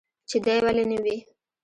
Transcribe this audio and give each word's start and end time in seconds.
چې 0.29 0.37
دى 0.45 0.55
ولي 0.65 0.85
نه 0.91 0.97
وي. 1.03 1.17